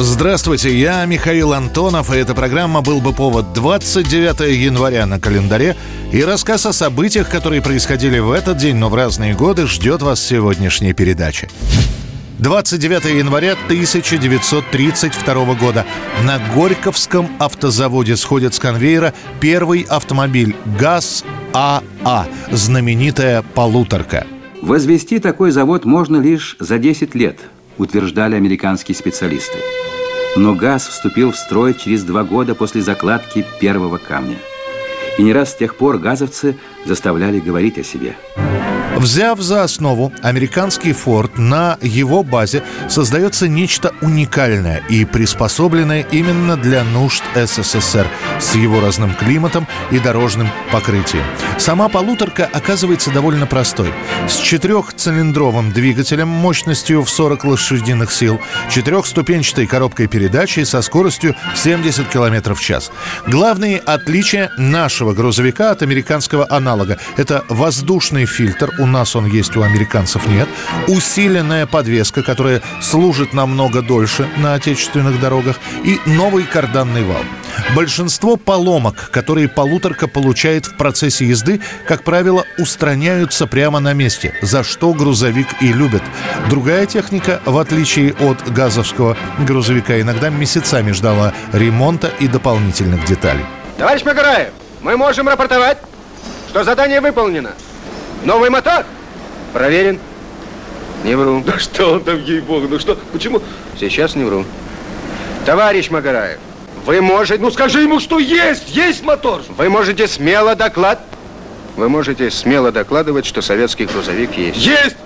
[0.00, 5.74] Здравствуйте, я Михаил Антонов, и эта программа «Был бы повод» 29 января на календаре.
[6.12, 10.20] И рассказ о событиях, которые происходили в этот день, но в разные годы, ждет вас
[10.20, 11.48] в сегодняшней передаче.
[12.38, 15.84] 29 января 1932 года
[16.24, 24.28] на Горьковском автозаводе сходит с конвейера первый автомобиль ГАЗ-АА, знаменитая «Полуторка».
[24.62, 27.40] Возвести такой завод можно лишь за 10 лет,
[27.78, 29.58] утверждали американские специалисты.
[30.36, 34.36] Но ГАЗ вступил в строй через два года после закладки первого камня.
[35.18, 38.16] И не раз с тех пор газовцы заставляли говорить о себе–
[38.98, 46.82] Взяв за основу американский форт, на его базе создается нечто уникальное и приспособленное именно для
[46.82, 48.08] нужд СССР
[48.40, 51.22] с его разным климатом и дорожным покрытием.
[51.58, 53.92] Сама полуторка оказывается довольно простой.
[54.26, 62.52] С четырехцилиндровым двигателем мощностью в 40 лошадиных сил, четырехступенчатой коробкой передачи со скоростью 70 км
[62.54, 62.90] в час.
[63.28, 66.58] Главные отличия нашего грузовика от американского аналога–
[67.16, 70.48] это воздушный фильтр у нас он есть, у американцев нет.
[70.86, 75.56] Усиленная подвеска, которая служит намного дольше на отечественных дорогах.
[75.84, 77.22] И новый карданный вал.
[77.74, 84.62] Большинство поломок, которые полуторка получает в процессе езды, как правило, устраняются прямо на месте, за
[84.62, 86.02] что грузовик и любит.
[86.50, 93.44] Другая техника, в отличие от газовского грузовика, иногда месяцами ждала ремонта и дополнительных деталей.
[93.78, 95.78] Товарищ Магараев, мы можем рапортовать,
[96.48, 97.52] что задание выполнено.
[98.24, 98.84] Новый мотор?
[99.52, 99.98] Проверен.
[101.04, 101.42] Не вру.
[101.46, 103.40] Да что он там, ей-богу, ну что, почему?
[103.78, 104.44] Сейчас не вру.
[105.46, 106.38] Товарищ Магараев,
[106.84, 107.40] вы можете...
[107.40, 109.42] Ну скажи ему, что есть, есть мотор.
[109.56, 111.00] Вы можете смело доклад...
[111.76, 114.58] Вы можете смело докладывать, что советский грузовик есть.
[114.58, 114.96] Есть!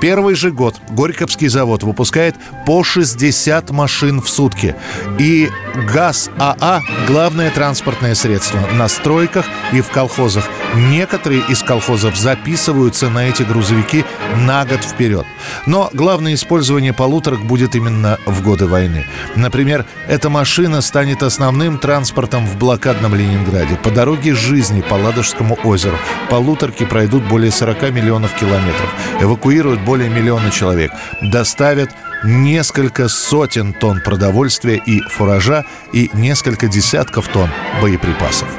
[0.00, 2.36] Первый же год Горьковский завод выпускает
[2.66, 4.74] по 60 машин в сутки.
[5.18, 5.48] И
[5.92, 10.44] ГАЗ АА– главное транспортное средство на стройках и в колхозах.
[10.74, 14.04] Некоторые из колхозов записываются на эти грузовики
[14.46, 15.26] на год вперед.
[15.64, 19.06] Но главное использование полуторок будет именно в годы войны.
[19.34, 23.76] Например, эта машина станет основным транспортом в блокадном Ленинграде.
[23.76, 25.96] По дороге жизни по Ладожскому озеру
[26.28, 28.92] полуторки пройдут более 40 миллионов километров.
[29.20, 30.92] Эвакуируют более миллиона человек.
[31.22, 31.88] Доставят
[32.24, 35.64] несколько сотен тонн продовольствия и фуража
[35.94, 37.48] и несколько десятков тонн
[37.80, 38.50] боеприпасов.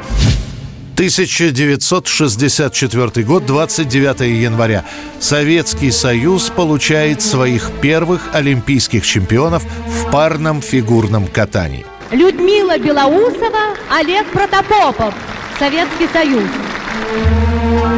[0.95, 4.83] 1964 год, 29 января.
[5.19, 11.85] Советский Союз получает своих первых олимпийских чемпионов в парном фигурном катании.
[12.09, 15.13] Людмила Белоусова, Олег Протопопов.
[15.59, 16.49] Советский Союз.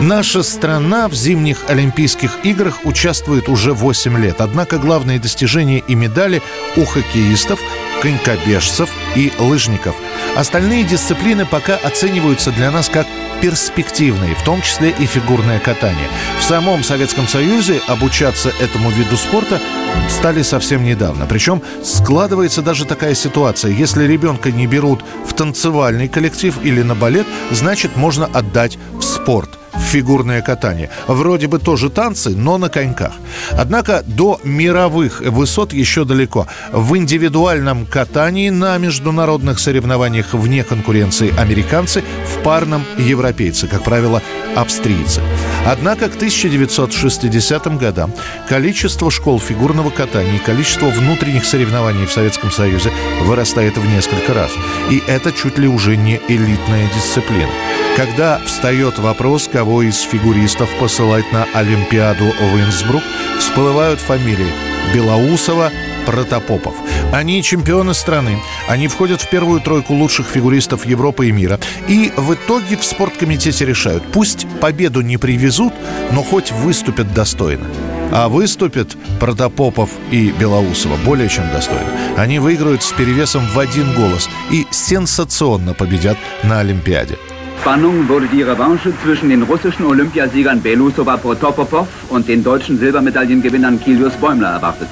[0.02, 4.40] Наша страна в зимних Олимпийских играх участвует уже 8 лет.
[4.40, 6.42] Однако главные достижения и медали
[6.78, 7.60] у хоккеистов,
[8.02, 9.96] конькобежцев и лыжников.
[10.38, 13.08] Остальные дисциплины пока оцениваются для нас как
[13.42, 16.08] перспективные, в том числе и фигурное катание.
[16.40, 19.60] В самом Советском Союзе обучаться этому виду спорта
[20.08, 21.26] стали совсем недавно.
[21.26, 23.72] Причем складывается даже такая ситуация.
[23.72, 29.59] Если ребенка не берут в танцевальный коллектив или на балет, значит можно отдать в спорт
[29.80, 30.90] фигурное катание.
[31.08, 33.14] Вроде бы тоже танцы, но на коньках.
[33.52, 36.48] Однако до мировых высот еще далеко.
[36.72, 44.22] В индивидуальном катании на международных соревнованиях вне конкуренции американцы, в парном европейцы, как правило,
[44.56, 45.22] австрийцы.
[45.66, 48.14] Однако к 1960 годам
[48.47, 52.92] количество школ фигурного катания и количество внутренних соревнований в Советском Союзе
[53.24, 54.52] вырастает в несколько раз.
[54.90, 57.52] И это чуть ли уже не элитная дисциплина.
[57.96, 63.04] Когда встает вопрос, кого из фигуристов посылать на Олимпиаду в Инсбрук,
[63.39, 64.54] всплывают фамилии
[64.94, 65.72] Белоусова,
[66.10, 66.74] Протопопов.
[67.14, 68.40] Они чемпионы страны.
[68.68, 71.60] Они входят в первую тройку лучших фигуристов Европы и мира.
[71.88, 75.72] И в итоге в спорткомитете решают, пусть победу не привезут,
[76.12, 77.68] но хоть выступят достойно.
[78.12, 81.92] А выступят Протопопов и Белоусова более чем достойно.
[82.18, 87.20] Они выиграют с перевесом в один голос и сенсационно победят на Олимпиаде.
[87.62, 94.14] Spannung wurde die Revanche zwischen den russischen Olympiasiegern Belousova Protopopov und den deutschen Silbermedaillengewinnern Kilius
[94.14, 94.88] Bäumler erwartet.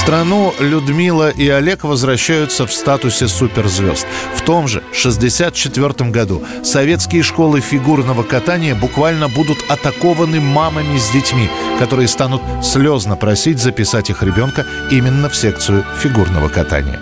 [0.00, 4.06] Страну Людмила и Олег возвращаются в статусе суперзвезд.
[4.34, 11.50] В том же 1964 году советские школы фигурного катания буквально будут атакованы мамами с детьми,
[11.78, 16.98] которые станут слезно просить записать их ребенка именно в секцию фигурного катания.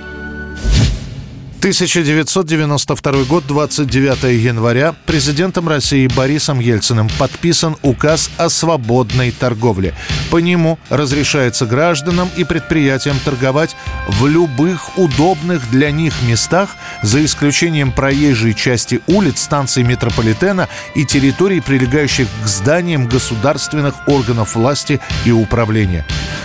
[1.58, 9.94] 1992 год, 29 января, президентом России Борисом Ельциным подписан указ о свободной торговле.
[10.30, 13.76] По нему разрешается гражданам и предприятиям торговать
[14.08, 21.60] в любых удобных для них местах, за исключением проезжей части улиц, станций метрополитена и территорий,
[21.60, 26.04] прилегающих к зданиям государственных органов власти и управления.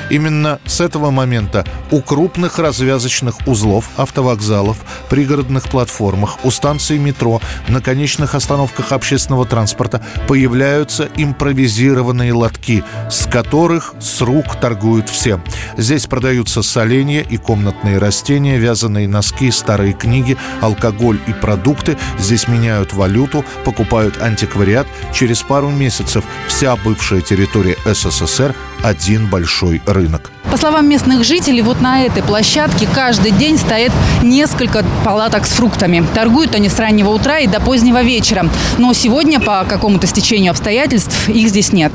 [0.10, 4.78] Именно с этого момента у крупных развязочных узлов, автовокзалов,
[5.10, 13.26] пригородных платформах, у станций метро, на конечных остановках общественного транспорта появляются импровизированные лотки, с
[13.74, 15.40] которых с рук торгуют все.
[15.78, 21.98] Здесь продаются соленья и комнатные растения, вязаные носки, старые книги, алкоголь и продукты.
[22.20, 24.86] Здесь меняют валюту, покупают антиквариат.
[25.14, 28.54] Через пару месяцев вся бывшая территория СССР
[28.84, 30.30] один большой рынок.
[30.52, 33.92] По словам местных жителей, вот на этой площадке каждый день стоит
[34.22, 36.06] несколько палаток с фруктами.
[36.14, 38.46] Торгуют они с раннего утра и до позднего вечера.
[38.78, 41.94] Но сегодня по какому-то стечению обстоятельств их здесь нет.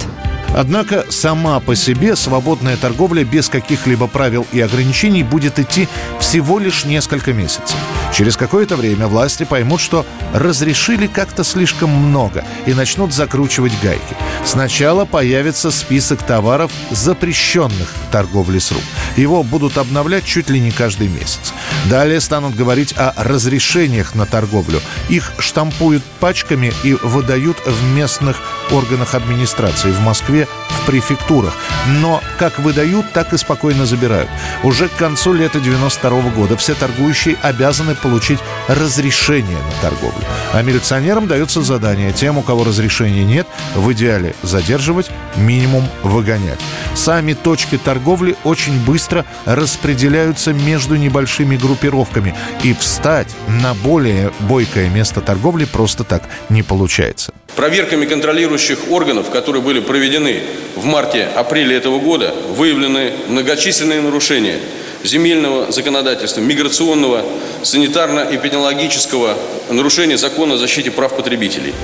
[0.55, 5.89] Однако сама по себе свободная торговля без каких-либо правил и ограничений будет идти
[6.21, 7.77] всего лишь несколько месяцев.
[8.12, 14.17] Через какое-то время власти поймут, что разрешили как-то слишком много и начнут закручивать гайки.
[14.45, 18.83] Сначала появится список товаров, запрещенных торговли с рук.
[19.17, 21.53] Его будут обновлять чуть ли не каждый месяц.
[21.87, 24.81] Далее станут говорить о разрешениях на торговлю.
[25.09, 28.41] Их штампуют пачками и выдают в местных
[28.71, 31.55] органах администрации в Москве, в префектурах.
[32.00, 34.29] Но как выдают, так и спокойно забирают.
[34.62, 38.38] Уже к концу лета 92 года все торгующие обязаны получить
[38.69, 40.25] разрешение на торговлю.
[40.52, 46.61] А милиционерам дается задание тем, у кого разрешения нет, в идеале задерживать, минимум выгонять.
[46.99, 52.35] Сами точки торговли очень быстро распределяются между небольшими группировками,
[52.65, 53.29] и встать
[53.62, 57.33] на более бойкое место торговли просто так не получается.
[57.55, 60.43] Проверками контролирующих органов, которые были проведены
[60.75, 64.59] в марте-апреле этого года, выявлены многочисленные нарушения
[65.05, 67.25] земельного законодательства, миграционного,
[67.62, 69.37] санитарно-эпидемиологического
[69.71, 71.75] нарушения закона о защите прав потребителей.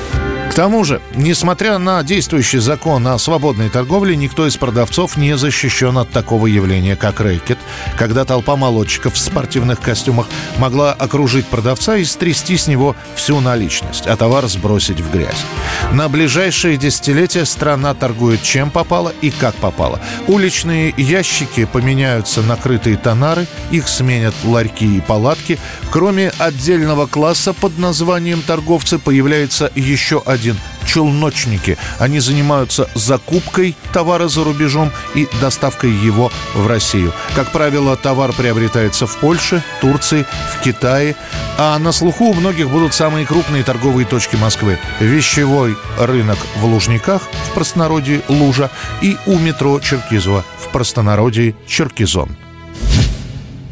[0.54, 5.98] К тому же, несмотря на действующий закон о свободной торговле, никто из продавцов не защищен
[5.98, 7.58] от такого явления, как рэкет,
[7.98, 10.28] когда толпа молодчиков в спортивных костюмах
[10.58, 15.44] могла окружить продавца и стрясти с него всю наличность, а товар сбросить в грязь.
[15.92, 19.98] На ближайшие десятилетия страна торгует чем попало и как попало.
[20.28, 25.58] Уличные ящики поменяются на крытые тонары, их сменят ларьки и палатки.
[25.90, 31.79] Кроме отдельного класса под названием торговцы появляется еще один один челночники.
[31.99, 37.12] Они занимаются закупкой товара за рубежом и доставкой его в Россию.
[37.35, 41.17] Как правило, товар приобретается в Польше, Турции, в Китае.
[41.56, 44.79] А на слуху у многих будут самые крупные торговые точки Москвы.
[45.00, 48.70] Вещевой рынок в Лужниках, в простонародье Лужа,
[49.00, 52.37] и у метро Черкизово, в простонародье Черкизон.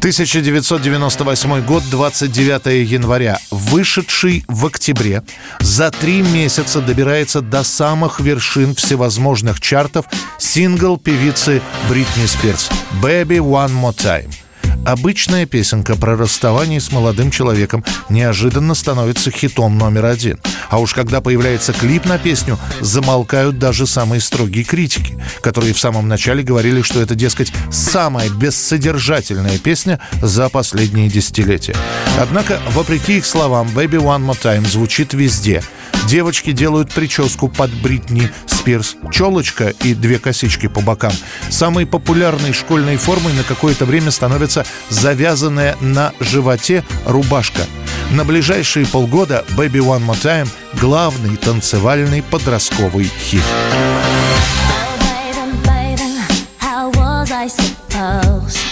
[0.03, 3.39] 1998 год, 29 января.
[3.51, 5.23] Вышедший в октябре
[5.61, 10.05] за три месяца добирается до самых вершин всевозможных чартов
[10.37, 12.69] сингл певицы Бритни Спирс
[13.01, 14.42] «Baby One More Time».
[14.85, 20.39] Обычная песенка про расставание с молодым человеком неожиданно становится хитом номер один.
[20.69, 26.07] А уж когда появляется клип на песню, замолкают даже самые строгие критики, которые в самом
[26.09, 31.75] начале говорили, что это, дескать, самая бессодержательная песня за последние десятилетия.
[32.19, 35.63] Однако, вопреки их словам, «Baby One More Time» звучит везде–
[36.13, 41.11] Девочки делают прическу под Бритни Спирс, челочка и две косички по бокам.
[41.49, 47.63] Самой популярной школьной формой на какое-то время становится завязанная на животе рубашка.
[48.11, 50.47] На ближайшие полгода «Baby One More Time»—
[50.79, 53.41] главный танцевальный подростковый хит.
[53.71, 56.21] Oh, baby, baby,
[56.59, 58.62] how was I supposed?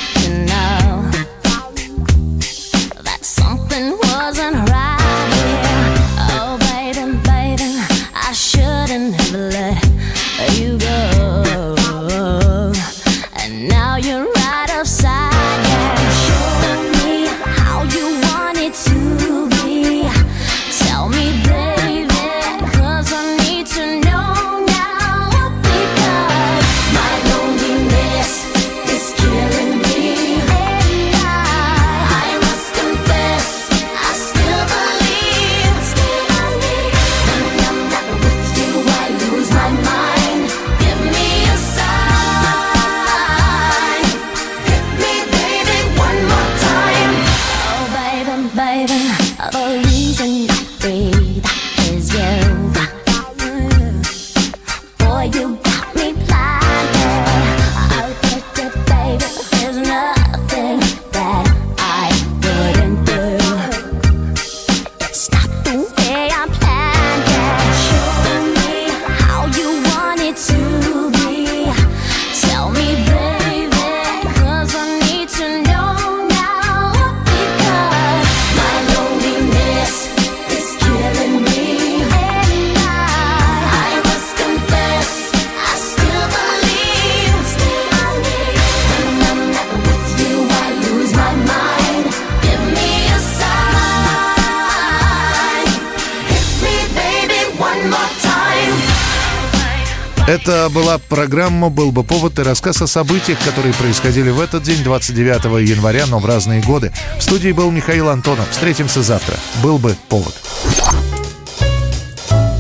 [100.31, 104.81] Это была программа «Был бы повод» и рассказ о событиях, которые происходили в этот день,
[104.81, 106.93] 29 января, но в разные годы.
[107.17, 108.49] В студии был Михаил Антонов.
[108.49, 109.35] Встретимся завтра.
[109.61, 110.33] «Был бы повод».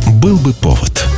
[0.05, 1.10] «Был бы повод»